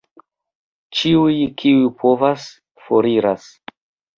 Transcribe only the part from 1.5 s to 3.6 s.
kiuj povas, foriras.